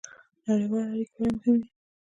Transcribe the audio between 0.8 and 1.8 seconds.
اړیکې ولې مهمې دي؟